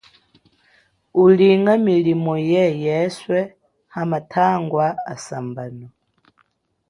[1.23, 3.39] Ulinga milimo ye yeswe
[3.93, 5.85] ha matangwa asambono.